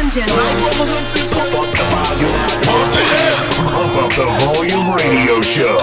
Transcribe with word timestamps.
and 0.00 0.12
gentlemen. 0.12 0.44
Pump 3.70 3.96
up 3.96 4.10
the 4.16 4.26
volume 4.44 4.92
radio 4.94 5.40
show. 5.40 5.76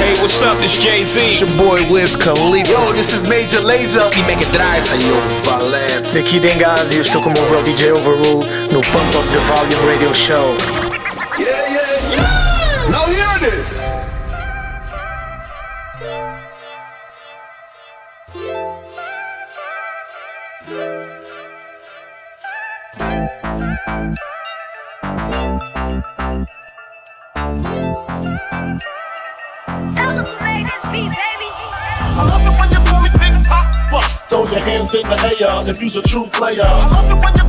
Hey, 0.00 0.14
what's 0.20 0.42
up? 0.42 0.56
This 0.58 0.78
Jay 0.82 1.04
Z. 1.04 1.20
It's 1.20 1.40
your 1.40 1.50
boy 1.58 1.78
Wiz 1.90 2.16
Khalifa. 2.16 2.70
Yo, 2.70 2.92
this 2.92 3.12
is 3.12 3.24
Major 3.24 3.60
Lazer. 3.60 4.08
E 4.16 4.20
it 4.32 4.52
Drive. 4.52 4.86
Aqui 6.18 6.40
tem 6.40 6.56
gás 6.58 6.92
e 6.92 6.96
eu 6.96 7.02
estou 7.02 7.22
com 7.22 7.30
o 7.30 7.32
meu 7.32 7.46
bro 7.48 7.62
DJ 7.62 7.92
Overrule 7.92 8.46
no 8.72 8.80
Pump 8.80 9.16
Up 9.16 9.28
The 9.32 9.40
Volume 9.40 9.92
Radio 9.92 10.14
Show. 10.14 10.85
Air 35.78 35.84
you's 35.84 35.96
a 35.96 36.02
true 36.02 36.26
player. 36.26 36.62
I 36.62 36.88
love 36.88 37.10
it 37.10 37.22
when 37.22 37.34
you 37.34 37.45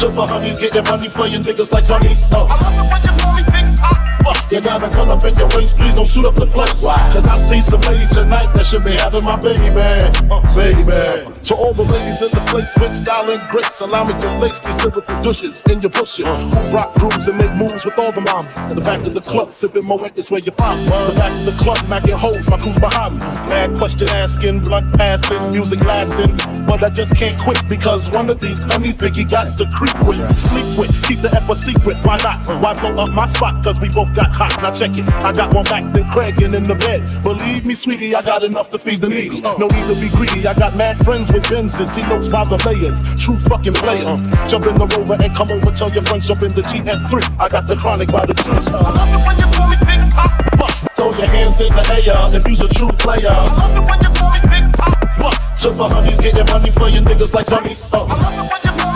The 0.00 0.26
honeys, 0.26 0.58
getting 0.58 0.82
money, 0.84 1.10
playing 1.10 1.42
niggas 1.42 1.72
like 1.72 1.84
Tony's. 1.84 2.24
Oh. 2.32 2.48
I 2.48 2.56
love 2.56 2.72
it 2.72 2.88
when 2.88 3.02
you 3.04 3.12
call 3.20 3.36
me 3.36 3.44
Big 3.52 3.68
Poppa. 3.76 4.10
You 4.48 4.60
gotta 4.60 4.88
come 4.88 5.10
up 5.10 5.22
in 5.24 5.34
your 5.36 5.48
waist, 5.54 5.76
please 5.76 5.94
don't 5.94 6.08
shoot 6.08 6.24
up 6.24 6.34
the 6.34 6.46
place. 6.46 6.82
Cause 6.82 7.28
I 7.28 7.36
see 7.36 7.60
some 7.60 7.80
ladies 7.82 8.10
tonight 8.10 8.48
that 8.56 8.64
should 8.64 8.82
be 8.82 8.96
having 8.96 9.24
my 9.24 9.36
baby. 9.36 9.68
Uh, 9.68 10.40
baby. 10.56 11.28
To 11.44 11.54
all 11.54 11.72
the 11.72 11.84
ladies 11.84 12.18
in 12.24 12.32
the 12.32 12.42
place 12.48 12.72
with 12.80 12.96
style 12.96 13.30
and 13.30 13.44
grace, 13.48 13.80
allow 13.80 14.04
me 14.04 14.16
to 14.18 14.38
lace 14.40 14.58
these 14.60 14.74
lyrical 14.82 15.04
douches 15.22 15.62
in 15.68 15.80
your 15.84 15.90
bushes. 15.92 16.26
Who 16.26 16.60
rock 16.72 16.94
grooves 16.96 17.28
and 17.28 17.36
make 17.36 17.52
moves 17.54 17.84
with 17.84 17.98
all 17.98 18.10
the 18.10 18.24
mamas. 18.24 18.74
The 18.74 18.80
back 18.80 19.04
of 19.06 19.12
the 19.12 19.20
club, 19.20 19.52
sipping 19.52 19.84
Moet 19.84 20.18
is 20.18 20.30
where 20.30 20.40
you 20.40 20.52
find 20.52 20.80
me. 20.80 20.88
The 20.88 21.14
back 21.20 21.32
of 21.36 21.44
the 21.44 21.56
club, 21.60 21.78
macking 21.92 22.16
holes, 22.16 22.48
my 22.48 22.56
crew's 22.56 22.80
behind 22.80 23.20
me. 23.20 23.28
Mad 23.52 23.76
question 23.76 24.08
asking, 24.08 24.60
blunt 24.64 24.96
passing, 24.96 25.50
music 25.50 25.84
lasting. 25.84 26.34
But 26.66 26.82
I 26.82 26.90
just 26.90 27.14
can't 27.14 27.38
quit 27.38 27.62
because 27.68 28.10
one 28.10 28.30
of 28.30 28.40
these 28.40 28.62
honeys 28.62 28.96
Biggie 28.96 29.28
got 29.30 29.56
the 29.56 29.66
creep 29.74 29.89
with, 30.06 30.20
sleep 30.38 30.78
with, 30.78 30.92
keep 31.06 31.20
the 31.20 31.30
F 31.34 31.48
a 31.48 31.56
secret. 31.56 31.96
Why 32.04 32.16
not? 32.22 32.38
Why 32.62 32.74
blow 32.74 32.94
up 33.02 33.10
my 33.10 33.26
spot? 33.26 33.62
Cause 33.64 33.78
we 33.80 33.88
both 33.88 34.14
got 34.14 34.34
hot. 34.34 34.54
Now 34.62 34.72
check 34.72 34.96
it. 34.96 35.10
I 35.24 35.32
got 35.32 35.54
one 35.54 35.64
back 35.64 35.84
than 35.92 36.06
Craig 36.08 36.40
and 36.42 36.54
in 36.54 36.64
the 36.64 36.74
bed. 36.74 37.02
Believe 37.22 37.64
me, 37.66 37.74
sweetie, 37.74 38.14
I 38.14 38.22
got 38.22 38.42
enough 38.42 38.70
to 38.70 38.78
feed 38.78 39.00
the 39.00 39.08
needy. 39.08 39.40
No 39.40 39.66
need 39.66 39.86
to 39.88 39.96
be 40.00 40.08
greedy. 40.10 40.46
I 40.46 40.54
got 40.54 40.76
mad 40.76 40.96
friends 41.04 41.32
with 41.32 41.44
Benzes. 41.44 41.86
See 41.86 42.02
notes 42.08 42.28
by 42.28 42.44
the 42.44 42.58
layers. 42.66 43.02
True 43.20 43.36
fucking 43.36 43.74
players. 43.74 44.22
Jump 44.50 44.66
in 44.66 44.76
the 44.78 44.86
rover 44.96 45.16
and 45.20 45.34
come 45.34 45.48
over. 45.50 45.70
Tell 45.70 45.90
your 45.90 46.02
friends 46.02 46.26
jump 46.26 46.42
in 46.42 46.52
the 46.52 46.62
GS3. 46.62 47.40
I 47.40 47.48
got 47.48 47.66
the 47.66 47.76
chronic 47.76 48.10
by 48.12 48.26
the 48.26 48.34
trees. 48.34 48.68
I 48.68 48.78
love 48.78 49.10
it 49.10 49.22
when 49.26 49.36
you 49.38 49.48
call 49.54 49.68
me 49.68 49.76
Big 49.86 50.02
Poppa. 50.10 50.68
Throw 50.94 51.10
your 51.16 51.30
hands 51.30 51.60
in 51.60 51.72
the 51.74 51.84
air 51.90 52.36
if 52.36 52.46
you's 52.46 52.60
a 52.60 52.68
true 52.68 52.92
player. 52.92 53.30
I 53.30 53.48
love 53.54 53.76
it 53.76 53.84
when 53.88 53.98
you 54.00 54.10
call 54.14 54.30
me 54.32 54.40
Big 54.48 54.66
Poppa. 54.74 55.30
To 55.60 55.70
the 55.70 55.84
honeys, 55.88 56.20
getting 56.20 56.46
money, 56.46 56.70
playing 56.70 57.04
niggas 57.04 57.34
like 57.34 57.48
honeys. 57.48 57.86
Oh. 57.92 58.08
I 58.08 58.16
love 58.16 58.38
it 58.38 58.48
when 58.48 58.60
you 58.64 58.89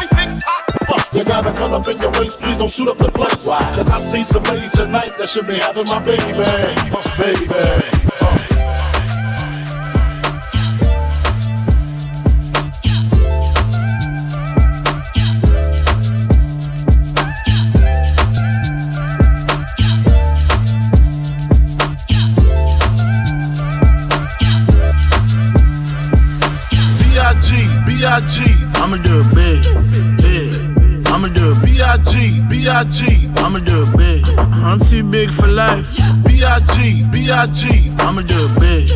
You 1.14 1.24
gotta 1.24 1.52
come 1.52 1.72
up 1.72 1.86
in 1.86 1.96
your 1.98 2.10
waist, 2.18 2.40
please 2.40 2.58
don't 2.58 2.68
shoot 2.68 2.88
up 2.88 2.98
the 2.98 3.08
place. 3.08 3.46
Cause 3.46 3.88
I 3.88 4.00
see 4.00 4.24
some 4.24 4.42
ladies 4.44 4.72
tonight 4.72 5.16
that 5.16 5.28
should 5.28 5.46
be 5.46 5.54
having 5.54 5.86
my 5.86 6.02
baby. 6.02 6.32
Baby. 7.16 7.54
B.I.G. 7.54 8.43
B.I.G. 32.64 33.28
I'ma 33.36 33.58
do 33.58 33.82
it 33.82 33.94
big. 33.94 34.24
I'm 34.38 34.78
too 34.78 35.04
big 35.10 35.30
for 35.30 35.46
life. 35.46 35.98
B.I.G. 36.24 37.04
B.I.G. 37.12 37.92
I'ma 37.98 38.22
do 38.22 38.48
it 38.48 38.58
big, 38.58 38.88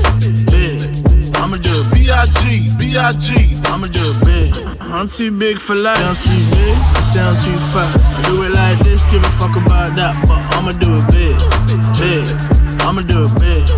big. 0.49 1.37
I'ma 1.37 1.59
do 1.59 1.85
it 1.85 1.93
big. 1.93 2.79
B.I.G. 2.79 3.61
I'ma 3.67 3.87
do 3.89 4.09
it 4.09 4.25
big. 4.25 4.55
I'm 4.81 5.07
too 5.07 5.39
big 5.39 5.59
for 5.59 5.75
life. 5.75 5.99
Sound 6.01 6.17
too 6.17 6.57
big, 6.57 6.77
sound 7.13 7.37
too 7.45 7.59
fat. 7.69 7.93
I 8.17 8.23
do 8.31 8.43
it 8.43 8.53
like 8.53 8.79
this, 8.79 9.05
give 9.05 9.23
a 9.23 9.29
fuck 9.29 9.55
about 9.55 9.95
that. 9.97 10.17
But 10.27 10.41
I'ma 10.57 10.73
do 10.73 10.97
it 10.97 11.07
big, 11.13 11.37
big. 12.01 12.25
I'ma 12.81 13.03
do 13.03 13.29
it 13.29 13.35
big, 13.37 13.69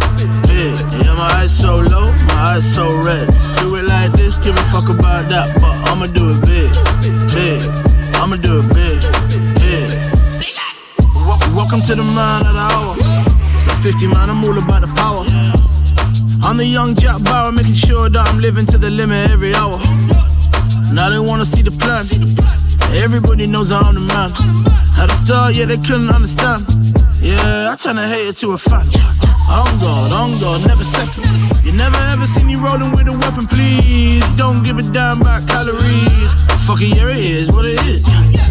big. 0.46 0.78
Yeah, 1.02 1.16
my 1.16 1.42
eyes 1.42 1.50
so 1.50 1.80
low, 1.80 2.12
my 2.30 2.54
eyes 2.54 2.74
so 2.76 2.96
red. 3.02 3.26
Do 3.58 3.74
it 3.74 3.86
like 3.86 4.12
this, 4.12 4.38
give 4.38 4.54
a 4.54 4.62
fuck 4.70 4.88
about 4.88 5.28
that. 5.30 5.52
But 5.60 5.74
I'ma 5.90 6.06
do 6.06 6.30
it 6.30 6.40
big, 6.46 6.70
big. 7.34 7.90
I'ma 8.14 8.36
do 8.36 8.60
it 8.60 8.72
big. 8.72 9.19
Wel- 11.70 11.78
Welcome 11.78 11.96
to 11.96 12.02
the 12.02 12.02
man 12.02 12.46
of 12.46 12.52
the 12.52 12.58
hour. 12.58 12.96
Like 13.66 13.78
50 13.78 14.06
man, 14.08 14.28
I'm 14.28 14.42
all 14.42 14.58
about 14.58 14.80
the 14.80 14.88
power. 14.96 15.24
I'm 16.42 16.56
the 16.56 16.66
young 16.66 16.96
Jack 16.96 17.22
Bauer, 17.22 17.52
making 17.52 17.74
sure 17.74 18.08
that 18.08 18.28
I'm 18.28 18.40
living 18.40 18.66
to 18.66 18.78
the 18.78 18.90
limit 18.90 19.30
every 19.30 19.54
hour. 19.54 19.78
Now 20.92 21.10
they 21.10 21.20
wanna 21.20 21.44
see 21.44 21.62
the 21.62 21.70
plan. 21.70 22.06
Everybody 23.04 23.46
knows 23.46 23.70
I'm 23.70 23.94
the 23.94 24.00
man. 24.00 24.32
At 24.98 25.10
the 25.10 25.14
start, 25.14 25.54
yeah, 25.54 25.66
they 25.66 25.76
couldn't 25.76 26.10
understand. 26.10 26.66
Yeah, 27.20 27.70
I 27.72 27.76
turn 27.76 27.98
a 27.98 28.08
hater 28.08 28.32
to 28.40 28.52
a 28.52 28.58
fan. 28.58 28.86
On 29.48 29.78
God, 29.78 30.12
on 30.12 30.40
God, 30.40 30.66
never 30.66 30.84
second. 30.84 31.24
You 31.64 31.72
never 31.72 31.98
ever 32.10 32.26
see 32.26 32.42
me 32.42 32.56
rolling 32.56 32.90
with 32.92 33.06
a 33.06 33.12
weapon, 33.12 33.46
please. 33.46 34.28
Don't 34.36 34.64
give 34.64 34.78
a 34.78 34.82
damn 34.82 35.20
about 35.20 35.46
calories. 35.46 36.32
Fucking 36.66 36.96
yeah, 36.96 37.10
it 37.10 37.18
is 37.18 37.50
what 37.52 37.64
it 37.64 37.80
is. 37.86 38.04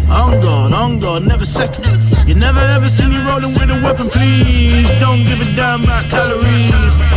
On 0.08 0.40
God, 0.40 0.72
on 0.72 1.00
God, 1.00 1.26
never 1.26 1.44
second. 1.44 2.09
You 2.30 2.36
never 2.36 2.60
ever 2.60 2.88
see 2.88 3.06
me 3.06 3.18
rolling 3.26 3.50
with 3.58 3.74
a 3.74 3.82
weapon, 3.82 4.06
please. 4.06 4.88
Don't 5.02 5.18
give 5.26 5.40
a 5.42 5.50
damn 5.56 5.82
about 5.82 6.08
calories. 6.08 6.70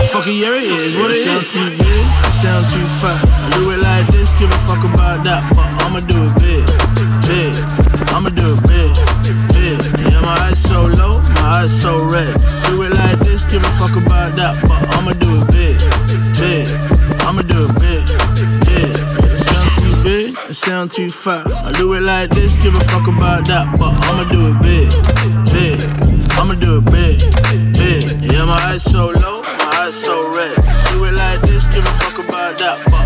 Fuck 0.09 0.25
it, 0.25 0.41
yeah, 0.41 0.57
it 0.57 0.65
is 0.65 0.95
what 0.97 1.11
it 1.11 1.17
is. 1.17 1.53
Sound 1.53 1.69
too 1.69 1.85
I 1.85 2.31
sound 2.33 2.65
too 2.73 2.81
fat. 2.97 3.21
I 3.21 3.53
do 3.53 3.69
it 3.69 3.77
like 3.77 4.07
this, 4.07 4.33
give 4.33 4.49
a 4.49 4.57
fuck 4.65 4.81
about 4.81 5.23
that, 5.23 5.45
but 5.53 5.69
I'ma 5.85 6.01
do 6.01 6.17
it 6.17 6.33
big, 6.41 6.65
big. 7.29 7.53
I'ma 8.09 8.33
do 8.33 8.57
it 8.57 8.61
big, 8.65 8.89
big. 9.53 9.77
Yeah, 10.01 10.21
my 10.25 10.49
eyes 10.49 10.57
so 10.57 10.89
low, 10.89 11.21
my 11.37 11.61
eyes 11.61 11.69
so 11.69 12.03
red. 12.09 12.33
Do 12.65 12.81
it 12.81 12.97
like 12.97 13.19
this, 13.19 13.45
give 13.45 13.61
a 13.61 13.69
fuck 13.77 13.93
about 13.93 14.35
that, 14.35 14.57
but 14.65 14.81
I'ma 14.97 15.13
do 15.13 15.29
it 15.29 15.47
big, 15.53 15.77
big. 16.41 16.65
I'ma 17.21 17.43
do 17.45 17.69
it 17.69 17.73
big. 17.77 17.92
It 20.53 20.57
sound 20.57 20.91
too 20.91 21.09
fat. 21.09 21.47
I 21.51 21.71
do 21.71 21.93
it 21.93 22.01
like 22.01 22.29
this, 22.29 22.57
give 22.57 22.75
a 22.75 22.79
fuck 22.81 23.07
about 23.07 23.47
that, 23.47 23.65
but 23.79 23.89
I'ma 24.05 24.23
do 24.29 24.53
it 24.53 24.57
big, 24.61 24.89
big. 25.49 25.81
I'ma 26.37 26.53
do 26.53 26.77
it 26.77 26.85
big, 26.93 27.17
big. 27.73 28.03
Yeah, 28.21 28.45
my 28.45 28.57
eyes 28.69 28.83
so 28.83 29.09
low, 29.09 29.41
my 29.41 29.81
eyes 29.81 29.95
so 29.95 30.29
red. 30.29 30.55
Do 30.91 31.05
it 31.05 31.13
like 31.13 31.41
this, 31.41 31.67
give 31.67 31.83
a 31.83 31.93
fuck 32.01 32.19
about 32.25 32.57
that, 32.59 32.77
but 32.85 33.02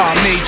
They 0.00 0.39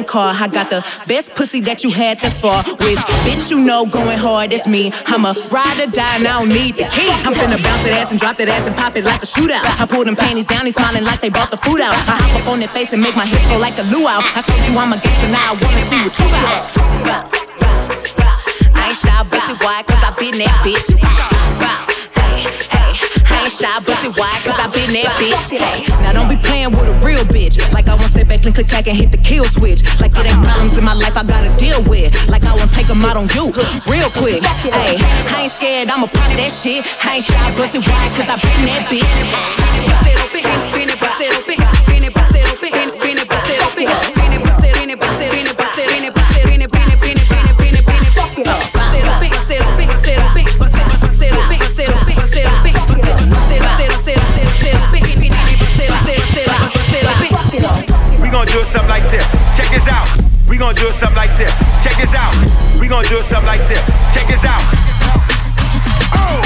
stolen 0.00 0.04
car. 0.04 0.34
I 0.34 0.48
got 0.48 0.70
the 0.70 0.84
best 1.06 1.34
pussy 1.34 1.60
that 1.62 1.84
you 1.84 1.90
had 1.90 2.18
thus 2.20 2.40
far. 2.40 2.62
Which 2.64 2.98
bitch 3.24 3.50
you 3.50 3.60
know 3.60 3.86
going 3.86 4.18
hard, 4.18 4.50
that's 4.50 4.68
me. 4.68 4.92
I'm 5.06 5.24
a 5.24 5.34
ride 5.50 5.80
or 5.80 5.90
die 5.90 6.16
and 6.16 6.26
I 6.26 6.38
don't 6.38 6.48
need 6.48 6.76
the 6.76 6.84
key. 6.90 7.10
I'm 7.24 7.34
finna 7.34 7.62
bounce 7.62 7.82
that 7.84 7.96
ass 7.98 8.10
and 8.10 8.20
drop 8.20 8.36
that 8.36 8.48
ass 8.48 8.66
and 8.66 8.76
pop 8.76 8.96
it 8.96 9.04
like 9.04 9.22
a 9.22 9.26
shootout. 9.26 9.64
I 9.64 9.86
pull 9.86 10.04
them 10.04 10.16
panties 10.16 10.46
down, 10.46 10.64
he's 10.64 10.74
smiling 10.74 11.04
like 11.04 11.20
they 11.20 11.30
bought 11.30 11.50
the 11.50 11.58
food 11.58 11.80
out. 11.80 11.94
I 12.08 12.16
hop 12.16 12.42
up 12.42 12.48
on 12.48 12.58
their 12.58 12.68
face 12.68 12.92
and 12.92 13.02
make 13.02 13.16
my 13.16 13.26
hips 13.26 13.46
go 13.46 13.58
like 13.58 13.78
a 13.78 13.84
luau. 13.92 14.20
I 14.20 14.40
showed 14.40 14.62
you 14.68 14.78
I'm 14.78 14.92
a 14.92 14.98
gangster, 15.00 15.30
now 15.30 15.52
I 15.52 15.58
wanna 15.58 15.84
see 15.88 16.00
what 16.04 16.14
you 16.18 16.26
got. 16.30 17.30
I 18.74 18.88
ain't 18.88 18.98
shy, 18.98 19.22
busted 19.28 19.58
why? 19.62 19.82
Cause 19.86 20.02
I 20.02 20.10
been 20.18 20.38
that 20.38 20.54
bitch. 20.64 21.39
Ain't 23.40 23.52
shy, 23.52 23.72
busted 23.88 24.12
why? 24.20 24.36
Cause 24.44 24.58
I 24.60 24.68
been 24.68 24.92
that 24.92 25.08
bitch. 25.16 25.48
Hey, 25.48 25.88
now 26.04 26.12
don't 26.12 26.28
be 26.28 26.36
playing 26.36 26.76
with 26.76 26.92
a 26.92 26.96
real 27.00 27.24
bitch. 27.24 27.56
Like 27.72 27.88
I 27.88 27.96
won't 27.96 28.10
step 28.12 28.28
back 28.28 28.44
and 28.44 28.54
click 28.54 28.68
back 28.68 28.86
and 28.86 28.96
hit 28.96 29.10
the 29.12 29.18
kill 29.18 29.44
switch. 29.48 29.80
Like 29.98 30.12
it 30.12 30.28
ain't 30.28 30.44
problems 30.44 30.76
in 30.76 30.84
my 30.84 30.92
life 30.92 31.16
I 31.16 31.24
gotta 31.24 31.48
deal 31.56 31.82
with. 31.88 32.12
Like 32.28 32.44
I 32.44 32.54
won't 32.54 32.70
take 32.70 32.86
them 32.86 33.00
out 33.00 33.16
on 33.16 33.28
you 33.32 33.48
real 33.88 34.10
quick. 34.20 34.44
Hey, 34.44 35.00
I 35.00 35.48
ain't 35.48 35.52
scared, 35.52 35.88
I'ma 35.88 36.06
pop 36.06 36.28
that 36.36 36.52
shit. 36.52 36.84
I 37.04 37.16
ain't 37.16 37.24
shy, 37.24 37.40
busted 37.56 37.80
why? 37.88 38.12
Cause 38.12 38.28
I 38.28 38.36
been 38.36 38.60
that 38.68 38.84
bitch. 38.92 39.50
Something 58.70 58.88
like 58.88 59.08
this. 59.10 59.26
Check 59.56 59.70
this 59.70 59.86
out. 59.88 60.06
We 60.48 60.56
gonna 60.56 60.74
do 60.74 60.90
something 60.92 61.16
like 61.16 61.36
this. 61.36 61.50
Check 61.82 61.96
this 61.98 62.14
out. 62.14 62.34
We 62.78 62.86
gonna 62.86 63.08
do 63.08 63.18
something 63.22 63.46
like 63.46 63.62
this. 63.66 63.82
Check 64.14 64.26
this 64.26 64.44
out. 64.44 64.62
Oh, 66.14 66.39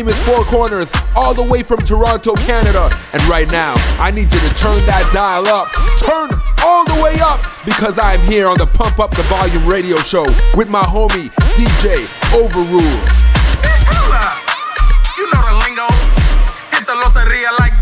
name 0.00 0.08
is 0.08 0.18
Four 0.20 0.44
Corners, 0.44 0.90
all 1.14 1.34
the 1.34 1.42
way 1.42 1.62
from 1.62 1.76
Toronto, 1.78 2.34
Canada. 2.34 2.88
And 3.12 3.22
right 3.24 3.50
now, 3.50 3.74
I 3.98 4.10
need 4.10 4.32
you 4.32 4.40
to 4.40 4.54
turn 4.54 4.80
that 4.86 5.04
dial 5.12 5.46
up. 5.46 5.68
Turn 6.00 6.30
all 6.64 6.86
the 6.86 7.02
way 7.02 7.20
up 7.20 7.44
because 7.66 7.98
I'm 7.98 8.20
here 8.20 8.48
on 8.48 8.56
the 8.56 8.66
Pump 8.66 8.98
Up 8.98 9.10
the 9.10 9.22
Volume 9.24 9.66
radio 9.66 9.96
show 9.98 10.24
with 10.56 10.70
my 10.70 10.80
homie 10.80 11.28
DJ 11.52 12.08
Overrule. 12.32 12.80
You 15.18 15.26
know 15.28 15.42
the 15.44 15.56
lingo. 15.68 15.88
Hit 16.72 16.86
the 16.86 16.96
loteria 16.96 17.58
like 17.58 17.79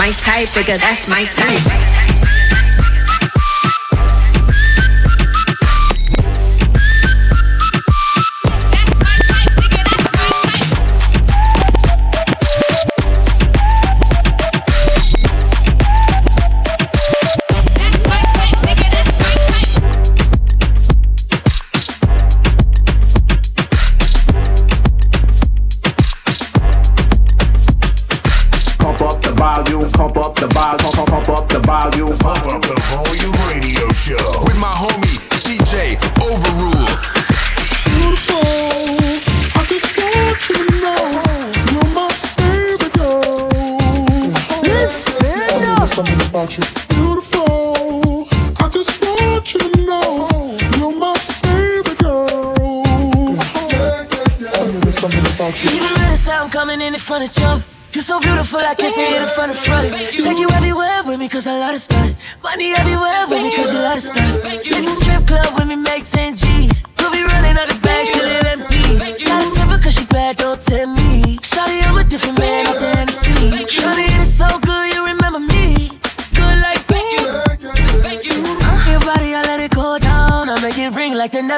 my 0.00 0.10
type, 0.12 0.48
nigga, 0.54 0.78
that's 0.78 1.06
my 1.08 1.24
type. 1.24 2.29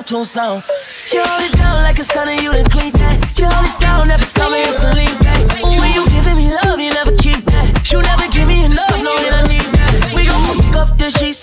Neptune 0.02 0.24
sound. 0.24 0.64
You 1.12 1.22
hold 1.22 1.48
it 1.48 1.56
down 1.56 1.84
like 1.84 1.96
a 2.00 2.02
stunner, 2.02 2.32
you 2.32 2.52
done 2.52 2.68
clean 2.70 2.90
that. 2.94 3.38
You 3.38 3.46
hold 3.46 3.66
it 3.70 3.80
down, 3.80 4.08
never 4.08 4.24
saw 4.24 4.50
me, 4.50 4.62
it's 4.62 4.82
a 4.82 4.92
lean 4.94 5.16
back. 5.22 5.62
When 5.62 5.92
you 5.92 6.04
giving 6.10 6.38
me 6.38 6.50
love, 6.50 6.80
you 6.80 6.90
never 6.90 7.14
keep 7.18 7.44
that. 7.44 7.88
You 7.88 8.02
never 8.02 8.26
give 8.32 8.48
me 8.48 8.64
enough, 8.64 8.98
no, 8.98 9.14
that 9.14 9.44
I 9.44 9.46
need 9.46 9.62
up 10.82 10.98
the 10.98 11.10
sheets, 11.10 11.38
send 11.38 11.38
them 11.38 11.38
to 11.38 11.38
the 11.38 11.41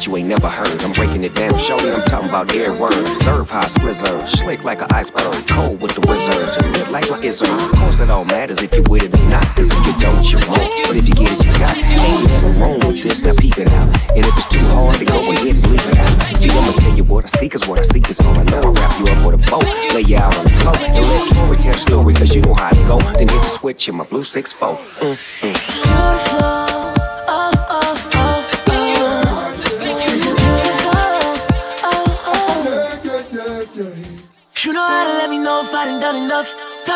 that 0.00 0.06
you 0.06 0.16
ain't 0.16 0.28
never 0.28 0.48
heard? 0.48 0.82
I'm 0.82 0.92
breaking 0.92 1.24
it 1.24 1.34
down, 1.34 1.52
shorty. 1.58 1.90
I'm 1.90 2.00
talking 2.08 2.30
about 2.30 2.48
word. 2.80 3.06
Serve 3.20 3.50
high 3.50 3.68
splizzers, 3.68 4.28
slick 4.28 4.64
like 4.64 4.80
an 4.80 4.88
iceberg, 4.90 5.36
cold 5.48 5.80
with 5.82 5.94
the 5.94 6.00
wizards, 6.08 6.56
lit 6.72 6.90
like 6.90 7.10
my 7.10 7.20
izzard. 7.20 7.48
Of 7.48 7.72
course, 7.76 8.00
it 8.00 8.08
all 8.08 8.24
matters 8.24 8.62
if 8.62 8.72
you 8.72 8.82
with 8.88 9.02
it 9.02 9.12
or 9.12 9.28
not. 9.28 9.44
Cause 9.56 9.68
if 9.68 9.86
you 9.86 9.92
don't, 10.00 10.24
you 10.32 10.38
won't. 10.48 10.72
But 10.88 10.96
if 10.96 11.06
you 11.06 11.14
get 11.14 11.32
it, 11.32 11.44
you 11.44 11.52
got 11.60 11.76
it. 11.76 11.84
Ain't 11.84 12.24
nothing 12.24 12.60
wrong 12.60 12.80
with 12.80 13.02
this, 13.02 13.22
now 13.22 13.34
peep 13.36 13.58
it 13.58 13.68
out. 13.68 13.88
And 14.16 14.24
if 14.24 14.32
it's 14.40 14.48
too 14.48 14.64
hard, 14.72 14.96
then 14.96 15.06
go 15.06 15.20
ahead 15.20 15.52
and 15.52 15.68
leave 15.68 15.84
it 15.84 15.98
out. 15.98 16.38
See, 16.38 16.48
I'ma 16.48 16.72
tell 16.80 16.96
you 16.96 17.04
what 17.04 17.24
I 17.24 17.28
see, 17.36 17.48
cause 17.50 17.68
what 17.68 17.78
I 17.78 17.82
see 17.82 18.00
is 18.08 18.20
all 18.20 18.32
I 18.32 18.44
know. 18.44 18.62
I 18.62 18.72
wrap 18.72 18.92
you 18.96 19.04
up 19.04 19.20
with 19.26 19.36
a 19.36 19.42
bow, 19.52 19.60
lay 19.92 20.08
you 20.08 20.16
out 20.16 20.32
on 20.32 20.44
the 20.44 20.54
floor, 20.64 20.76
and 20.80 21.04
let 21.04 21.28
Tori 21.28 21.56
tell 21.58 21.74
story, 21.74 22.14
cause 22.14 22.34
you 22.34 22.40
know 22.40 22.54
how 22.54 22.70
to 22.70 22.82
go. 22.88 22.98
Then 23.20 23.28
hit 23.28 23.42
the 23.44 23.52
switch 23.52 23.88
in 23.88 23.96
my 23.96 24.04
blue 24.04 24.24
6 24.24 24.52
4. 24.52 24.68
Mm, 24.68 25.18
mm. 25.44 25.60
Beautiful. 25.84 26.79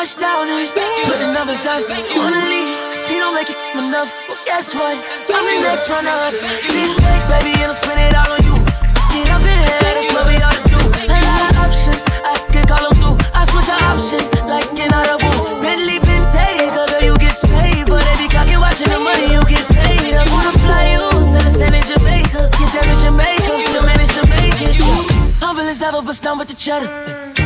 Touchdown 0.05 0.45
put 1.09 1.17
the 1.17 1.33
numbers 1.33 1.65
up. 1.65 1.81
Wanna 2.13 2.45
leave, 2.45 2.69
he 3.09 3.17
don't 3.17 3.33
make 3.33 3.49
it 3.49 3.57
enough. 3.73 4.13
Well, 4.29 4.37
guess 4.45 4.75
what? 4.77 5.01
I'm 5.33 5.45
the 5.49 5.65
next 5.65 5.89
runner 5.89 6.13
up. 6.29 6.37
Big 6.69 6.93
baby, 7.33 7.57
and 7.65 7.73
I'll 7.73 7.73
spend 7.73 7.97
it 7.97 8.13
all 8.13 8.37
on 8.37 8.45
you. 8.45 8.53
Get 9.17 9.33
up 9.33 9.41
in 9.41 9.57
here, 9.65 9.81
that's 9.81 10.13
what 10.13 10.29
we 10.29 10.37
ought 10.45 10.61
to 10.61 10.69
do. 10.69 10.77
A 11.09 11.17
lot 11.25 11.41
of 11.49 11.57
options, 11.57 12.05
I 12.21 12.37
could 12.53 12.69
call 12.69 12.85
them 12.85 12.93
through. 13.01 13.17
I 13.33 13.49
switch 13.49 13.73
an 13.73 13.81
option, 13.89 14.21
like 14.45 14.69
in 14.77 14.93
Audible. 14.93 15.65
Bentley, 15.65 15.97
Bentayga, 16.05 16.85
girl, 16.85 17.01
you 17.01 17.17
get 17.17 17.41
paid. 17.41 17.89
But 17.89 18.05
cock 18.29 18.45
you 18.53 18.61
watching 18.61 18.93
the 18.93 19.01
money, 19.01 19.33
you 19.33 19.41
get 19.49 19.65
paid. 19.73 20.21
I'm 20.21 20.29
gonna 20.29 20.53
fly 20.61 21.01
you 21.01 21.05
to 21.33 21.39
the 21.41 21.49
San 21.49 21.73
Jamaica. 21.81 22.53
Get 22.53 22.69
damaged 22.77 23.09
your 23.09 23.17
makeup, 23.17 23.57
still 23.73 23.89
manage 23.89 24.13
to 24.21 24.23
make 24.37 24.61
it. 24.69 24.77
Humble 25.41 25.65
as 25.65 25.81
ever, 25.81 26.05
but 26.05 26.13
stunned 26.13 26.45
with 26.45 26.53
the 26.53 26.59
cheddar. 26.61 26.93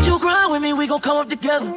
You 0.03 0.19
grind 0.19 0.51
with 0.51 0.61
me, 0.61 0.73
we 0.75 0.89
gon' 0.91 0.99
come 0.99 1.23
up 1.23 1.31
together. 1.31 1.71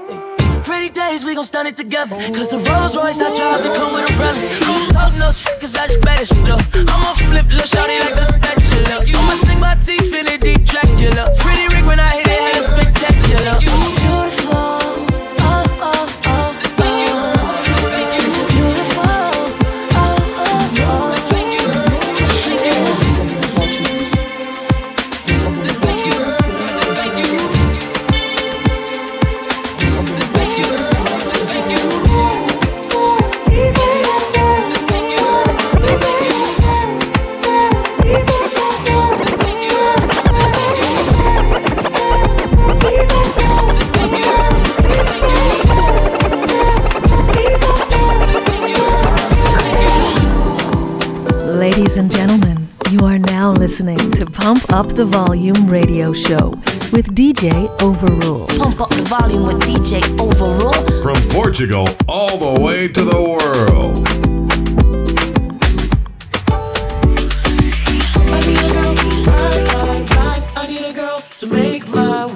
Pretty 0.63 0.89
days, 0.89 1.25
we 1.25 1.34
gon' 1.34 1.46
stun 1.46 1.65
it 1.65 1.75
together. 1.75 2.15
Cause 2.34 2.50
the 2.51 2.58
Rolls 2.58 2.96
Royce 2.96 3.20
I 3.20 3.36
drive, 3.36 3.65
it 3.65 3.75
come 3.75 3.94
with 3.94 4.10
umbrellas. 4.12 4.48
I'm 4.62 4.94
talking 4.94 5.20
no 5.20 5.32
shit, 5.32 5.60
cause 5.60 5.75
I 5.75 5.88
just 5.88 6.01
shit 6.30 6.50
up. 6.50 6.62
I'ma 6.75 7.13
flip, 7.13 7.48
little 7.50 7.65
shawty 7.65 8.00
like 8.00 8.15
the 8.15 8.25
spatula. 8.25 9.01
I'ma 9.01 9.36
sink 9.41 9.60
my 9.60 9.75
teeth 9.82 10.13
in 10.13 10.27
a 10.27 10.38
deep 10.38 10.63
Dracula. 10.65 11.34
Pretty 11.39 11.65
Rick 11.74 11.86
when 11.86 12.00
I 12.00 12.11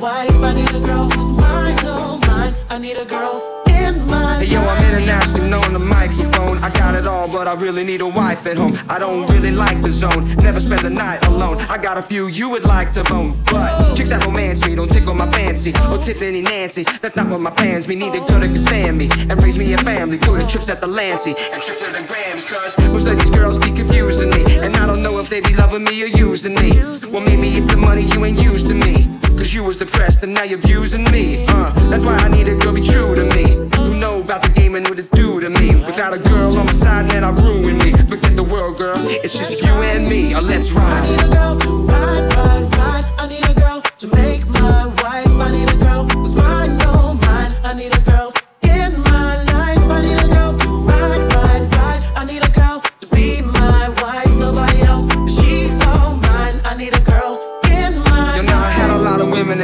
wife. 0.05 0.29
I 0.43 0.53
need 0.53 0.69
a 0.69 0.81
girl 0.85 1.09
who's 1.09 1.31
mine, 1.31 1.77
oh 1.81 2.19
mine. 2.27 2.53
I 2.69 2.77
need 2.77 2.97
a 2.97 3.05
girl 3.05 3.63
in 3.67 4.05
my 4.05 4.37
Hey 4.37 4.51
yo, 4.53 4.61
I'm 4.61 4.83
international 4.85 5.61
on 5.65 5.73
the 5.73 5.79
microphone. 5.79 6.59
I 6.59 6.69
got 6.69 6.93
it 6.93 7.07
all 7.07 7.27
but 7.27 7.47
I 7.47 7.55
really 7.55 7.83
need 7.83 8.01
a 8.01 8.07
wife 8.07 8.45
at 8.45 8.55
home. 8.55 8.73
I 8.87 8.99
don't 8.99 9.27
really 9.31 9.51
like 9.51 9.81
the 9.81 9.91
zone, 9.91 10.23
never 10.47 10.59
spend 10.59 10.81
the 10.83 10.91
night 10.91 11.25
alone. 11.25 11.57
I 11.75 11.77
got 11.81 11.97
a 11.97 12.03
few 12.03 12.27
you 12.27 12.51
would 12.51 12.65
like 12.65 12.91
to 12.91 13.03
bone, 13.05 13.31
but 13.45 13.95
chicks 13.95 14.09
that 14.09 14.23
romance 14.23 14.63
me 14.67 14.75
don't 14.75 14.91
tickle 14.91 15.15
my 15.15 15.29
fancy. 15.31 15.71
Oh, 15.91 15.99
Tiffany 15.99 16.41
Nancy, 16.41 16.83
that's 17.01 17.15
not 17.15 17.27
what 17.27 17.41
my 17.41 17.49
plans 17.49 17.87
me. 17.87 17.95
Need 17.95 18.13
a 18.13 18.21
girl 18.27 18.41
that 18.41 18.51
can 18.53 18.63
stand 18.69 18.99
me 18.99 19.09
and 19.29 19.41
raise 19.41 19.57
me 19.57 19.73
a 19.73 19.79
family. 19.79 20.19
Go 20.19 20.37
to 20.37 20.45
trips 20.47 20.69
at 20.69 20.81
the 20.81 20.87
Lancy 20.99 21.33
and 21.53 21.59
trips 21.63 21.81
to 21.83 21.91
the 21.91 22.03
Grams, 22.07 22.45
cause 22.45 22.77
most 22.93 23.09
of 23.09 23.17
these 23.17 23.31
girls 23.31 23.57
be 23.57 23.71
confusing 23.71 24.29
me. 24.29 24.43
And 24.65 24.75
I 24.77 24.85
don't 24.85 25.01
know 25.01 25.17
if 25.17 25.29
they 25.29 25.41
be 25.41 25.55
loving 25.55 25.83
me 25.83 26.03
or 26.03 26.11
using 26.25 26.53
me. 26.53 26.69
Well, 27.11 27.23
maybe 27.29 27.49
it's 27.57 27.67
the 27.67 27.77
money 27.77 28.03
you 28.13 28.23
ain't 28.23 28.39
used 28.39 28.67
to 28.67 28.75
me. 28.75 29.15
Cause 29.37 29.53
you 29.53 29.63
was 29.63 29.77
depressed 29.77 30.23
and 30.23 30.33
now 30.33 30.43
you're 30.43 30.59
abusing 30.59 31.03
me. 31.11 31.45
Uh, 31.47 31.71
that's 31.89 32.05
why 32.05 32.15
I 32.17 32.29
need 32.29 32.47
a 32.47 32.55
girl 32.55 32.73
be 32.73 32.81
true 32.81 33.13
to 33.15 33.25
me. 33.35 33.43
Who 33.77 33.93
know 33.95 34.21
about 34.21 34.41
the 34.43 34.49
game 34.49 34.75
and 34.75 34.87
what 34.87 34.97
it 34.97 35.11
do 35.11 35.39
to 35.39 35.49
me. 35.49 35.75
Without 35.85 36.13
a 36.13 36.19
girl 36.19 36.57
on 36.57 36.65
my 36.65 36.71
side, 36.71 37.07
man, 37.07 37.23
I 37.23 37.29
ruin 37.29 37.77
me. 37.77 37.91
Forget 37.91 38.35
the 38.35 38.43
world, 38.43 38.77
girl. 38.77 38.95
It's 38.97 39.33
just 39.33 39.61
you 39.61 39.71
and 39.71 40.07
me. 40.07 40.33
Uh, 40.33 40.41
let's 40.41 40.71
ride. 40.71 40.85
I 40.85 41.11
need 41.11 41.21
a 41.21 41.35
girl 41.35 41.59
to 41.59 41.69
ride, 41.87 42.33
ride, 42.33 42.75
ride. 42.77 43.05
I 43.19 43.27
need 43.27 43.45
a 43.45 43.53
girl 43.53 43.81
to 43.81 44.07
make 44.15 44.47
my 44.47 44.87
wife. 44.87 45.27
I 45.27 45.51
need 45.51 45.69
a 45.69 45.77
girl 45.83 46.05
who's 46.05 46.33
mine, 46.35 46.77
no 46.77 47.13
mine. 47.15 47.51
I 47.63 47.73
need 47.75 47.93
a 47.93 48.01
girl 48.01 48.24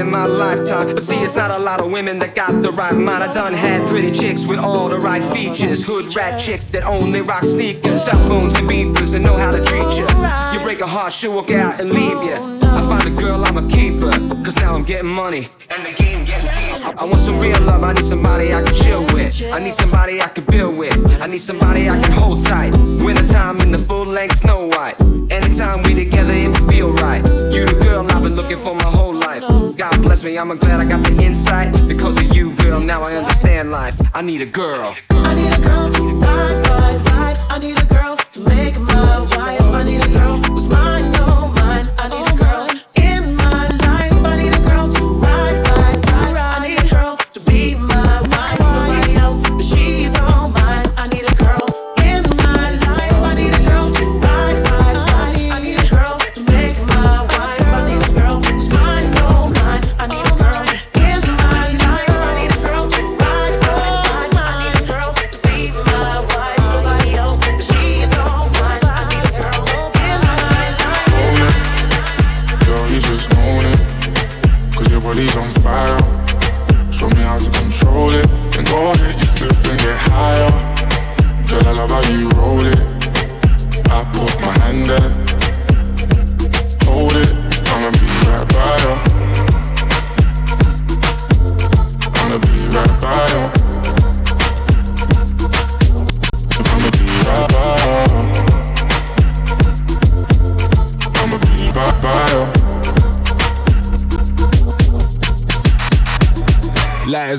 in 0.02 0.10
my 0.10 0.26
lifetime. 0.26 0.94
But 0.94 1.04
see, 1.04 1.18
it's 1.18 1.36
not 1.36 1.52
a 1.52 1.60
lot 1.60 1.80
of 1.80 1.92
women 1.92 2.20
that 2.20 2.36
got 2.36 2.52
the 2.64 2.72
right 2.72 2.94
mind. 2.94 3.24
I 3.24 3.32
done 3.32 3.54
had 3.54 3.88
pretty 3.88 4.12
chicks 4.12 4.46
with 4.46 4.60
all 4.60 4.90
the 4.90 4.98
right 4.98 5.24
features. 5.34 5.86
Hood 5.86 6.14
rat 6.16 6.42
chicks 6.42 6.66
that 6.68 6.84
only 6.84 7.22
rock 7.22 7.46
sneakers, 7.46 8.06
cell 8.06 8.20
phones 8.28 8.56
and 8.56 8.68
beepers, 8.68 9.14
and 9.16 9.24
know 9.24 9.38
how 9.38 9.52
to 9.52 9.64
treat 9.64 9.92
you. 9.98 10.08
You 10.54 10.60
break 10.66 10.82
a 10.82 10.88
heart, 10.88 11.14
she'll 11.14 11.36
walk 11.36 11.52
out 11.52 11.80
and 11.80 11.92
leave 11.92 12.22
you. 12.24 12.36
I 12.64 12.82
find 12.90 13.08
a 13.08 13.22
girl, 13.22 13.46
I'm 13.46 13.58
a 13.58 13.68
keeper. 13.70 14.12
Cause 14.44 14.56
now 14.58 14.76
I'm 14.76 14.84
getting 14.84 15.10
money. 15.10 15.48
And 15.70 15.86
the 15.86 15.94
game 15.94 16.26
deeper. 16.26 16.94
I 17.00 17.06
want 17.06 17.20
some 17.20 17.40
real 17.40 17.62
love, 17.62 17.84
I 17.84 17.94
need 17.94 18.06
somebody 18.06 18.54
I 18.54 18.64
can 18.64 18.76
chill 18.76 19.04
with. 19.04 19.42
I 19.52 19.60
need 19.60 19.74
somebody 19.74 20.22
I 20.22 20.28
can 20.30 20.46
build 20.46 20.78
with. 20.78 21.22
I 21.22 21.28
need 21.28 21.42
somebody 21.42 21.90
I 21.90 22.02
can 22.02 22.12
hold 22.12 22.44
tight. 22.44 22.72
Wintertime 23.04 23.60
in 23.62 23.72
the 23.72 23.80
full 23.80 24.06
length 24.06 24.38
snow 24.38 24.68
white. 24.68 25.11
Anytime 25.52 25.84
we 25.84 25.94
together, 25.94 26.32
it 26.32 26.48
will 26.48 26.70
feel 26.70 26.94
right. 26.94 27.22
You 27.54 27.66
the 27.66 27.78
girl 27.84 28.10
I've 28.10 28.24
been 28.24 28.38
looking 28.38 28.56
for 28.56 28.74
my 28.74 28.86
whole 28.86 29.14
life. 29.14 29.42
God 29.76 30.02
bless 30.02 30.24
me, 30.24 30.38
I'm 30.38 30.48
glad 30.58 30.80
I 30.80 30.86
got 30.86 31.04
the 31.04 31.12
insight. 31.22 31.74
Because 31.90 32.18
of 32.18 32.34
you, 32.34 32.54
girl, 32.56 32.80
now 32.80 33.02
I 33.02 33.18
understand 33.18 33.70
life. 33.70 34.00
I 34.16 34.22
need 34.22 34.42
a 34.42 34.46
girl. 34.46 34.96
I 35.10 35.36
need 35.36 35.52
a 35.52 35.62
girl 35.62 35.92
to 35.92 36.04
ride, 36.22 36.68
ride, 36.68 37.06
ride. 37.06 37.38
I 37.50 37.60
need 37.60 37.78
a 37.78 37.84
girl 37.84 38.16
to 38.16 38.40
make 38.48 38.80
my 38.80 39.20
wife. 39.20 39.62
I 39.62 39.84
need 39.84 40.02
a 40.02 40.08
girl 40.08 40.38
who's 40.38 40.70
mine. 40.70 41.01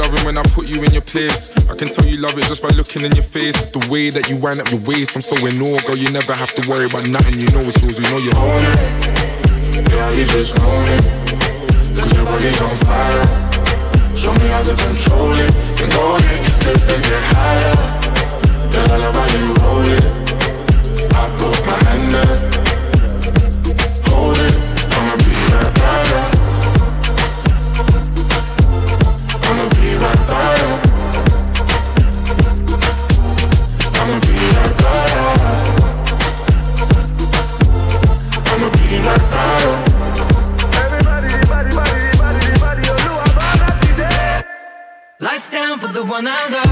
Loving 0.00 0.24
when 0.24 0.38
I 0.38 0.42
put 0.56 0.66
you 0.66 0.82
in 0.82 0.92
your 0.92 1.02
place. 1.02 1.52
I 1.68 1.76
can 1.76 1.86
tell 1.86 2.06
you 2.06 2.16
love 2.16 2.32
it 2.38 2.44
just 2.48 2.62
by 2.62 2.68
looking 2.68 3.04
in 3.04 3.12
your 3.12 3.24
face. 3.24 3.52
It's 3.60 3.70
the 3.70 3.84
way 3.92 4.08
that 4.08 4.30
you 4.30 4.36
wind 4.36 4.58
up 4.58 4.70
your 4.72 4.80
waist. 4.80 5.14
I'm 5.14 5.20
so 5.20 5.36
in 5.44 5.60
awe, 5.60 5.76
girl. 5.84 5.94
You 5.94 6.08
never 6.10 6.32
have 6.32 6.54
to 6.56 6.64
worry 6.70 6.86
about 6.86 7.06
nothing. 7.08 7.36
You 7.36 7.44
know 7.52 7.60
it's 7.68 7.76
yours. 7.82 8.00
You 8.00 8.08
know 8.08 8.16
you 8.16 8.32
own 8.32 8.64
it. 8.64 8.80
Girl, 9.92 10.10
you 10.16 10.24
just 10.24 10.56
own 10.56 10.86
it. 10.96 11.04
Cause 12.00 12.16
your 12.16 12.24
body's 12.24 12.60
on 12.64 12.76
fire. 12.88 13.28
Show 14.16 14.32
me 14.40 14.48
how 14.48 14.64
to 14.64 14.72
control 14.72 15.36
it. 15.36 15.52
Then 15.76 15.92
go 15.92 16.16
ahead, 16.16 16.48
you 16.48 16.52
flip 16.64 16.80
and 16.80 17.02
get 17.04 17.24
higher. 17.36 17.76
Girl, 18.72 18.88
I 18.88 18.96
love 19.04 19.16
how 19.20 19.28
you 19.36 19.52
roll 19.60 19.84
it. 19.84 20.04
I 21.12 21.28
put 21.36 21.60
my 21.68 21.76
hand 21.84 22.08
there. 22.08 22.36
Hold 24.08 24.40
it. 24.48 24.56
I'ma 24.96 25.12
be 25.20 25.28
right 25.52 25.72
by 25.76 26.29
down 46.22 46.69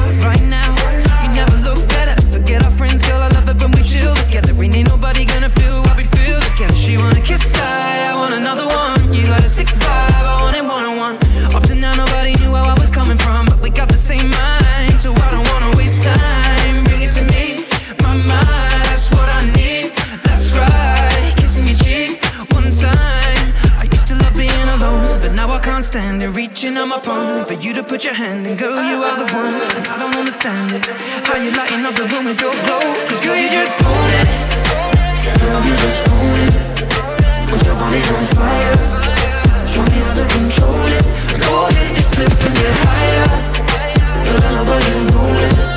put 27.98 28.04
your 28.04 28.14
hand 28.14 28.46
in, 28.46 28.56
girl, 28.56 28.78
you 28.80 29.02
are 29.02 29.18
the 29.18 29.26
one. 29.34 29.54
And 29.74 29.86
I 29.88 29.98
don't 29.98 30.14
understand 30.14 30.70
it. 30.70 30.86
How 31.26 31.34
you 31.34 31.50
lighting 31.50 31.84
up 31.84 31.96
the 31.96 32.06
room 32.06 32.26
with 32.26 32.40
your 32.40 32.54
glow? 32.62 32.78
Cause 32.78 33.20
girl, 33.26 33.34
you 33.34 33.50
just 33.50 33.74
own 33.82 34.10
it. 34.20 34.28
Girl, 35.42 35.60
you 35.66 35.74
just 35.74 36.06
own 36.06 36.38
it. 36.46 36.54
Cause 37.50 37.66
your 37.66 37.74
body's 37.74 38.10
on 38.14 38.24
fire. 38.38 39.66
Show 39.66 39.82
me 39.82 39.98
how 39.98 40.14
to 40.14 40.24
control 40.30 40.86
it. 40.94 41.04
Go 41.42 41.66
ahead, 41.66 41.96
just 41.96 42.14
flip 42.14 42.30
and 42.30 42.54
get 42.54 42.74
higher. 42.86 43.26
Girl, 44.22 44.46
I 44.46 44.50
love 44.54 44.68
how 44.68 44.78
you 44.78 45.18
roll 45.18 45.64
it. 45.64 45.67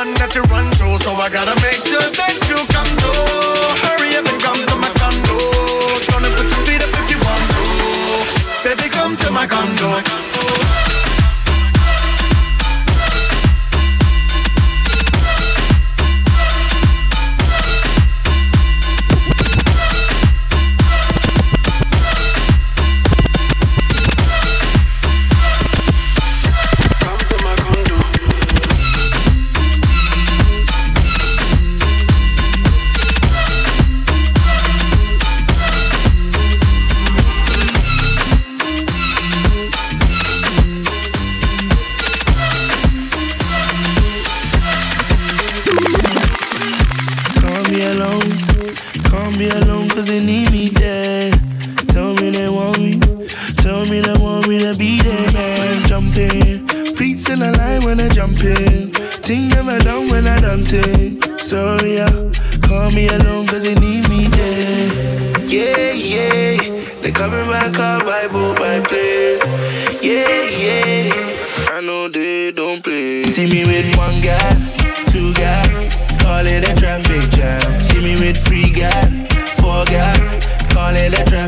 One 0.00 0.14
that 0.14 0.34
you 0.34 0.42
run 0.44 0.70
to, 0.80 0.86
so 1.04 1.12
I 1.12 1.28
gotta 1.28 1.54
make 1.60 1.82
sure 1.84 2.08
that 2.20 2.36
you 2.48 2.56
come 2.72 2.90
through. 3.00 3.20
Hurry 3.84 4.16
up 4.16 4.24
and 4.32 4.40
come 4.40 4.60
to 4.70 4.76
my 4.80 4.92
condo. 4.96 5.36
Gonna 6.08 6.30
put 6.36 6.48
your 6.48 6.62
feet 6.64 6.80
up 6.80 6.92
if 7.00 7.06
you 7.12 7.20
want 7.26 7.44
to. 7.52 7.62
Baby, 8.64 8.88
come 8.88 9.14
to 9.16 9.30
my 9.30 9.46
condo. 9.46 10.19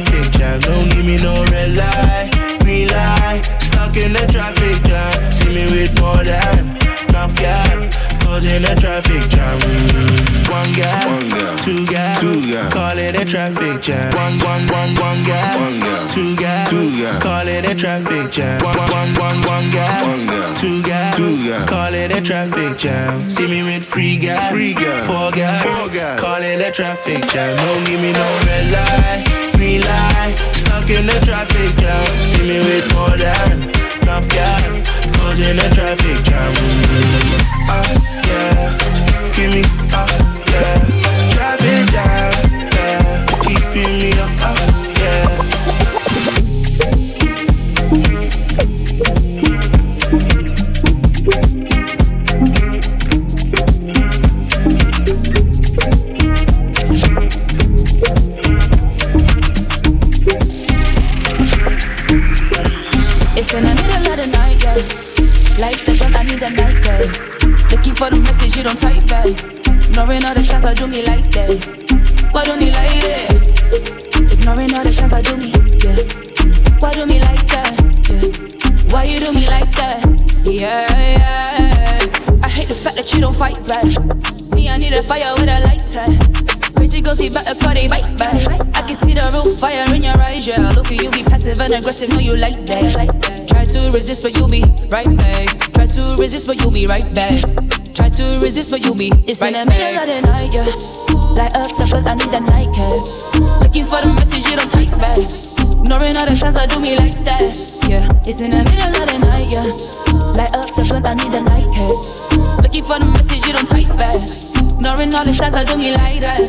Traffic 0.00 0.32
jam. 0.32 0.60
Don't 0.60 0.88
give 0.88 1.04
me 1.04 1.16
no 1.18 1.44
red 1.52 1.76
light, 1.76 2.30
green 2.60 2.88
light. 2.88 3.42
Stuck 3.60 3.96
in 3.96 4.12
the 4.12 4.24
traffic 4.32 4.82
jam. 4.84 5.32
See 5.32 5.48
me 5.48 5.64
with 5.66 6.00
more 6.00 6.24
than 6.24 6.76
enough 7.08 7.34
guy. 7.36 7.90
Causing 8.20 8.64
a 8.64 8.74
traffic 8.74 9.22
jam. 9.28 9.58
Mm. 9.60 10.32
One 10.48 10.72
guy, 10.72 11.00
two 11.64 11.84
guy, 11.86 12.70
Call 12.70 12.98
it 12.98 13.16
a 13.16 13.24
traffic 13.24 13.82
jam. 13.82 14.14
One, 14.14 14.38
one, 14.40 14.66
one, 14.68 14.94
one 14.96 15.24
guy, 15.24 16.08
two 16.08 16.36
guy, 16.36 17.20
Call 17.20 17.48
it 17.48 17.64
a 17.66 17.74
traffic 17.74 18.32
jam. 18.32 18.62
One, 18.62 18.76
one, 18.76 19.12
one, 19.14 19.40
one 19.42 19.70
guy, 19.70 20.54
two 20.60 20.82
guy, 20.82 21.66
Call 21.66 21.94
it 21.94 22.12
a 22.12 22.20
traffic 22.22 22.78
jam. 22.78 23.28
See 23.28 23.46
me 23.46 23.62
with 23.62 23.84
free 23.84 24.16
guy, 24.16 24.50
free 24.50 24.72
guy, 24.72 25.06
four 25.06 25.30
guy, 25.32 26.18
Call 26.18 26.42
it 26.42 26.60
a 26.60 26.70
traffic 26.70 27.26
jam. 27.28 27.56
Don't 27.56 27.84
give 27.86 28.00
me 28.00 28.12
no 28.12 28.26
red 28.46 28.72
light, 28.72 29.41
green 29.62 29.80
light. 29.80 30.34
Stuck 30.58 30.90
in 30.90 31.06
the 31.06 31.18
traffic 31.24 31.70
jam. 31.78 32.06
See 32.30 32.46
me 32.48 32.58
with 32.58 32.86
more 32.94 33.16
than 33.16 33.70
enough 34.02 34.26
guy. 34.28 34.82
Causing 35.16 35.58
a 35.64 35.68
traffic 35.76 36.18
jam. 36.26 36.52
Ah, 37.70 37.88
yeah. 38.28 38.62
Give 39.36 39.50
me, 39.54 39.62
ah, 40.00 40.10
yeah. 40.52 40.78
Traffic 41.34 41.82
jam, 41.94 42.32
yeah. 42.74 43.02
Keeping 43.44 43.94
me 44.02 44.11
for 68.02 68.10
the 68.10 68.18
message 68.18 68.58
you 68.58 68.66
don't 68.66 68.74
type 68.74 68.98
back. 69.06 69.30
Ignoring 69.86 70.26
all 70.26 70.34
the 70.34 70.42
signs 70.42 70.66
I 70.66 70.74
do 70.74 70.90
me 70.90 71.06
like 71.06 71.22
that. 71.38 71.54
Why 72.34 72.42
do 72.42 72.58
me 72.58 72.74
like 72.74 72.98
that? 72.98 73.30
Ignoring 74.26 74.74
all 74.74 74.82
the 74.82 74.90
signs 74.90 75.14
I 75.14 75.22
do 75.22 75.30
me, 75.38 75.54
yeah. 75.78 76.02
Why 76.82 76.90
do 76.98 77.06
me 77.06 77.22
like 77.22 77.46
that? 77.46 77.70
Yeah. 78.10 78.90
Why 78.90 79.06
you 79.06 79.22
do 79.22 79.30
me 79.30 79.46
like 79.46 79.70
that? 79.78 80.02
Yeah, 80.50 80.82
yeah. 80.98 82.42
I 82.42 82.50
hate 82.50 82.66
the 82.66 82.74
fact 82.74 82.98
that 82.98 83.06
you 83.14 83.22
don't 83.22 83.38
fight 83.38 83.62
back. 83.70 83.86
Me, 84.50 84.66
I 84.66 84.82
need 84.82 84.98
a 84.98 85.02
fire 85.06 85.30
with 85.38 85.46
a 85.46 85.62
lighter. 85.62 86.02
Pussy 86.74 87.06
goes, 87.06 87.22
he 87.22 87.30
better 87.30 87.54
it, 87.54 87.86
bite 87.86 88.10
back. 88.18 88.34
I 88.74 88.82
can 88.82 88.98
see 88.98 89.14
the 89.14 89.30
real 89.30 89.46
fire 89.62 89.86
in 89.94 90.02
your 90.02 90.18
eyes, 90.18 90.42
yeah. 90.42 90.58
Look 90.74 90.90
at 90.90 90.98
you 90.98 91.06
be 91.14 91.22
passive 91.22 91.54
and 91.62 91.70
aggressive, 91.70 92.10
know 92.10 92.18
you 92.18 92.34
like 92.34 92.66
that. 92.66 92.98
Try 93.46 93.62
to 93.62 93.78
resist, 93.94 94.26
but 94.26 94.34
you'll 94.34 94.50
be 94.50 94.66
right 94.90 95.06
back. 95.06 95.46
Try 95.78 95.86
to 95.86 96.02
resist, 96.18 96.50
but 96.50 96.58
you'll 96.58 96.74
be 96.74 96.90
right 96.90 97.06
back. 97.14 97.71
Try 97.92 98.08
to 98.08 98.24
resist, 98.40 98.70
but 98.70 98.80
you'll 98.80 98.96
be. 98.96 99.12
It's 99.28 99.42
right 99.42 99.52
in 99.52 99.62
the 99.62 99.68
middle 99.68 99.92
of 99.92 100.08
the 100.08 100.20
night, 100.24 100.48
yeah. 100.48 100.64
Light 101.36 101.52
up 101.52 101.68
the 101.68 101.84
but 101.92 102.08
I 102.08 102.16
need 102.16 102.32
a 102.32 102.40
nightcap. 102.48 103.60
Looking 103.60 103.84
for 103.84 104.00
the 104.00 104.08
message 104.16 104.48
you 104.48 104.56
don't 104.56 104.72
type 104.72 104.88
back. 104.96 105.20
Ignoring 105.84 106.16
all 106.16 106.24
the 106.24 106.32
signs 106.32 106.56
that 106.56 106.72
do 106.72 106.80
me 106.80 106.96
like 106.96 107.12
that. 107.28 107.44
Yeah, 107.84 108.08
it's 108.24 108.40
in 108.40 108.48
the 108.48 108.64
middle 108.64 108.96
of 108.96 109.06
the 109.12 109.18
night, 109.28 109.44
yeah. 109.44 109.68
Light 110.32 110.52
up 110.56 110.72
the 110.72 110.88
blunt, 110.88 111.04
I 111.04 111.12
need 111.20 111.36
a 111.36 111.44
nightcap. 111.44 112.64
Looking 112.64 112.84
for 112.88 112.96
the 112.96 113.12
message 113.12 113.44
you 113.44 113.52
don't 113.52 113.68
type 113.68 113.92
back. 114.00 114.16
Ignoring 114.80 115.12
all 115.12 115.24
the 115.28 115.36
signs 115.36 115.52
that 115.52 115.68
do 115.68 115.76
me 115.76 115.92
like 115.92 116.24
that. 116.24 116.40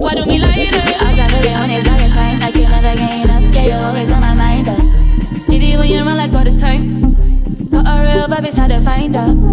Why 0.00 0.16
do 0.16 0.24
me 0.24 0.40
like 0.40 0.56
that? 0.72 1.04
As 1.04 1.20
I 1.20 1.28
know 1.28 1.40
the 1.44 1.52
honey 1.52 1.76
is 1.76 1.86
all 1.86 2.00
the 2.00 2.08
time, 2.08 2.40
I 2.40 2.48
can 2.48 2.64
never 2.72 2.96
get 2.96 3.28
enough. 3.28 3.44
Yeah, 3.52 3.76
you're 3.76 3.84
always 3.84 4.08
on 4.08 4.24
my 4.24 4.32
mind. 4.32 4.72
Uh. 4.72 4.80
Did 5.52 5.60
it 5.60 5.76
when 5.76 5.88
you 5.92 6.00
run 6.00 6.16
like 6.16 6.32
all 6.32 6.48
the 6.48 6.56
time? 6.56 7.12
Got 7.68 7.84
a 7.84 8.00
real 8.08 8.24
vibe, 8.24 8.48
it's 8.48 8.56
hard 8.56 8.72
to 8.72 8.80
find 8.80 9.12
out. 9.12 9.36
You 9.36 9.51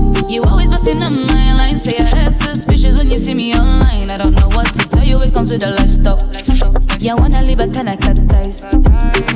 busting 0.79 1.03
up 1.03 1.11
my 1.11 1.53
line, 1.55 1.77
say 1.77 1.95
I 1.99 2.23
act 2.23 2.35
suspicious 2.35 2.95
when 2.97 3.07
you 3.11 3.19
see 3.19 3.33
me 3.33 3.53
online. 3.53 4.11
I 4.11 4.17
don't 4.17 4.31
know 4.31 4.47
what 4.55 4.67
to 4.67 4.87
tell 4.87 5.03
you, 5.03 5.17
it 5.19 5.33
comes 5.33 5.51
with 5.51 5.65
a 5.67 5.71
lifestyle. 5.75 6.19
Yeah, 6.99 7.15
wanna 7.19 7.43
leave, 7.43 7.57
but 7.59 7.73
kinda 7.73 7.97
cut 7.99 8.15
ties. 8.31 8.63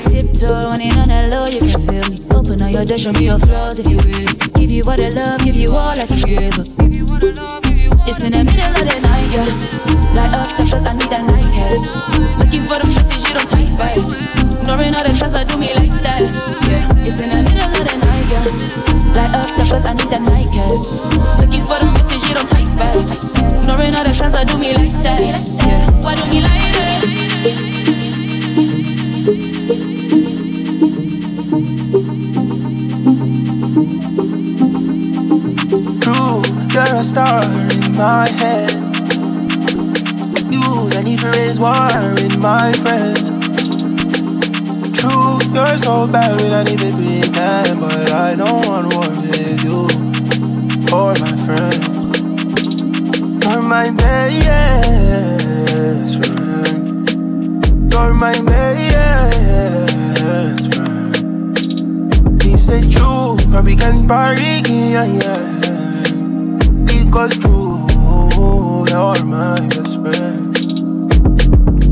Tiptoe, 0.07 0.71
running 0.71 0.95
on 0.95 1.07
the 1.11 1.19
low, 1.35 1.43
you 1.51 1.59
can 1.59 1.83
feel 1.83 2.05
me. 2.07 2.15
Open 2.31 2.61
all 2.63 2.71
your 2.71 2.85
doors, 2.85 3.01
show 3.01 3.11
me 3.11 3.27
your 3.27 3.39
flaws 3.39 3.79
if 3.79 3.87
you 3.91 3.99
will. 3.99 4.31
Give 4.55 4.71
you 4.71 4.83
what 4.87 4.99
I 4.99 5.09
love, 5.11 5.43
give 5.43 5.59
you 5.59 5.75
all 5.75 5.91
I 5.91 6.07
can 6.07 6.23
give. 6.23 6.55
It's 8.07 8.23
in 8.23 8.31
the 8.31 8.43
middle 8.47 8.71
of 8.71 8.85
the 8.87 8.97
night, 9.03 9.27
yeah. 9.35 10.15
Light 10.15 10.31
up 10.31 10.47
the 10.47 10.63
foot, 10.63 10.87
I 10.87 10.95
need 10.95 11.11
a 11.11 11.19
night, 11.27 11.43
nightcap. 11.43 12.39
Looking 12.39 12.63
for 12.63 12.79
the 12.79 12.87
message 12.95 13.23
you 13.27 13.35
don't 13.35 13.49
type 13.51 13.71
by. 13.75 13.91
Ignoring 14.63 14.95
all 14.95 15.03
the 15.03 15.11
signs 15.11 15.35
I 15.35 15.43
do 15.43 15.59
me 15.59 15.75
like 15.75 15.91
that. 15.91 16.23
Yeah, 16.71 17.03
it's 17.03 17.19
in 17.19 17.35
the 17.35 17.43
middle 17.43 17.67
of 17.67 17.83
the 17.83 17.95
night, 17.99 18.31
yeah. 18.31 18.47
Light 19.11 19.33
up 19.35 19.47
the 19.59 19.63
foot, 19.67 19.83
I 19.83 19.93
need 19.93 20.07
a 20.07 20.19
nightcap. 20.19 20.42
Looking 20.73 21.65
for 21.67 21.77
the 21.77 21.85
message 21.93 22.25
you 22.27 22.33
don't 22.33 22.49
type 22.49 22.65
by. 22.73 22.97
Ignoring 23.61 23.93
all 23.93 24.03
the 24.03 24.09
signs 24.09 24.33
that 24.33 24.47
do 24.47 24.57
me 24.57 24.73
like 24.73 24.89
that. 25.05 25.21
Yeah, 25.21 25.85
why 26.01 26.15
do 26.15 26.25
me 26.33 26.41
like 26.41 26.63
True, 36.01 36.41
you're 36.73 36.89
a 36.89 37.03
star 37.03 37.45
in 37.69 37.93
my 37.93 38.33
head. 38.41 38.73
You, 40.49 40.65
I 40.97 41.03
need 41.03 41.19
to 41.19 41.29
raise 41.29 41.59
war 41.59 42.17
in 42.17 42.33
my 42.41 42.73
friends. 42.81 43.29
True, 44.97 45.37
you're 45.53 45.77
so 45.77 46.07
bad 46.07 46.35
when 46.35 46.51
I 46.51 46.63
need 46.63 46.79
to 46.79 46.89
pretend, 46.89 47.79
but 47.79 48.11
I 48.11 48.33
don't 48.33 48.65
want 48.65 48.91
war 48.91 49.07
with 49.11 49.63
you 49.63 50.12
or 50.93 51.13
my 51.17 51.35
friends. 51.45 52.19
You're 53.41 53.63
my 53.63 53.89
best 53.97 55.33
friend. 56.21 57.09
You're 57.91 58.13
my 58.13 58.37
best 58.49 59.05
friend. 60.73 62.41
He 62.43 62.55
said 62.57 62.91
true, 62.91 63.37
but 63.49 63.63
we 63.65 63.75
can 63.75 64.07
party, 64.07 64.61
yeah, 64.93 65.05
yeah. 65.05 65.41
Because 66.85 67.37
true, 67.39 67.87
you're 68.89 69.23
my 69.25 69.59
best 69.73 69.95
friend. 70.01 70.53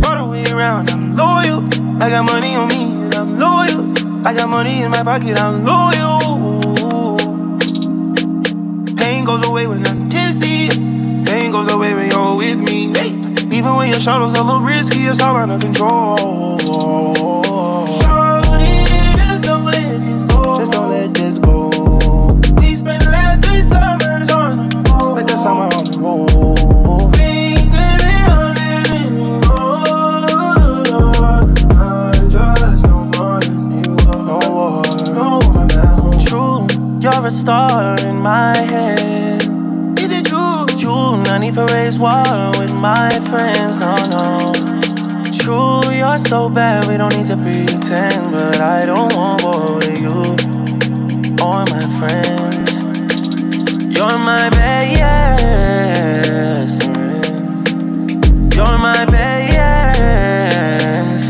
All 0.05 0.15
the 0.21 0.27
way 0.29 0.43
around, 0.51 0.91
I'm 0.91 1.15
loyal. 1.15 1.61
I 2.03 2.09
got 2.09 2.23
money 2.25 2.55
on 2.55 2.67
me, 2.67 2.83
and 2.83 3.15
I'm 3.15 3.39
loyal. 3.39 3.81
I 4.27 4.33
got 4.35 4.47
money 4.47 4.83
in 4.83 4.91
my 4.91 5.03
pocket, 5.03 5.39
I'm 5.39 5.65
loyal. 5.65 6.10
Pain 9.21 9.27
goes 9.27 9.47
away 9.47 9.67
when 9.67 9.85
I'm 9.85 10.09
tipsy. 10.09 10.69
Pain 10.69 11.51
goes 11.51 11.71
away 11.71 11.93
when 11.93 12.09
you're 12.09 12.35
with 12.35 12.57
me. 12.57 12.85
Even 13.55 13.75
when 13.75 13.91
your 13.91 13.99
shadow's 13.99 14.33
a 14.33 14.41
little 14.41 14.61
risky, 14.61 15.01
it's 15.01 15.21
all 15.21 15.35
under 15.35 15.59
control. 15.59 16.60
So 46.31 46.49
bad, 46.49 46.87
we 46.87 46.95
don't 46.95 47.13
need 47.13 47.27
to 47.27 47.35
pretend. 47.35 48.31
But 48.31 48.61
I 48.61 48.85
don't 48.85 49.13
want 49.13 49.43
war 49.43 49.75
with 49.75 49.99
you 49.99 50.15
or 51.43 51.65
my 51.65 51.85
friends. 51.99 52.71
You're 53.93 54.17
my 54.17 54.49
best 54.49 56.03
friend. 56.81 58.53
You're 58.55 58.77
my 58.89 59.05
best 59.15 60.07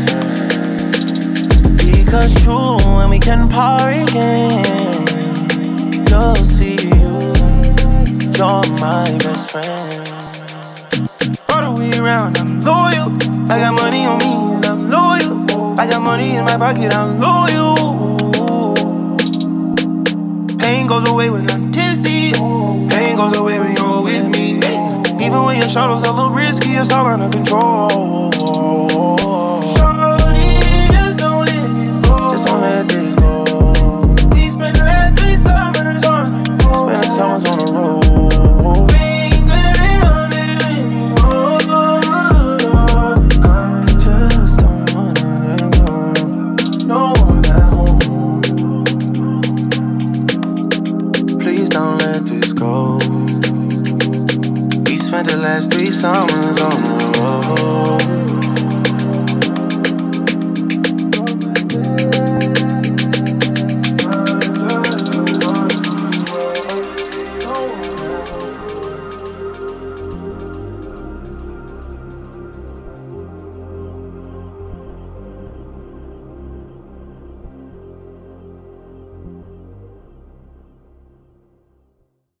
friend. 0.08 1.76
Because 1.78 2.32
true, 2.44 2.76
when 2.96 3.08
we 3.10 3.18
can 3.18 3.48
party 3.48 4.02
again, 4.02 5.04
you'll 6.08 6.44
see 6.44 6.78
you. 6.80 7.34
You're 8.38 8.66
my 8.78 9.10
best 9.18 9.50
friend. 9.50 9.91
Pocket, 16.62 16.94
I'm 16.94 17.18
loyal. 17.18 17.74
Pain 20.58 20.86
goes 20.86 21.08
away 21.08 21.28
when 21.28 21.50
I'm 21.50 21.72
dizzy. 21.72 22.30
Pain 22.88 23.16
goes 23.16 23.34
away 23.36 23.58
when 23.58 23.74
you're 23.74 24.00
with 24.00 24.28
me. 24.30 24.58
Even 25.24 25.42
when 25.42 25.58
your 25.58 25.68
shadow's 25.68 26.04
a 26.04 26.12
little 26.12 26.30
risky, 26.30 26.70
it's 26.74 26.92
all 26.92 27.06
under 27.06 27.28
control. 27.36 28.41